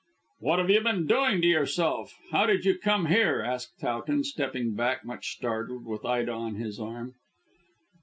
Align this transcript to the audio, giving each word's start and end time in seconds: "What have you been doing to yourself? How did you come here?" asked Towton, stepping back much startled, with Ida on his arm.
"What 0.39 0.57
have 0.57 0.71
you 0.71 0.81
been 0.81 1.05
doing 1.05 1.41
to 1.41 1.47
yourself? 1.47 2.17
How 2.31 2.47
did 2.47 2.65
you 2.65 2.75
come 2.75 3.05
here?" 3.05 3.41
asked 3.43 3.79
Towton, 3.79 4.23
stepping 4.23 4.73
back 4.73 5.05
much 5.05 5.29
startled, 5.31 5.85
with 5.85 6.03
Ida 6.05 6.31
on 6.31 6.55
his 6.55 6.79
arm. 6.79 7.13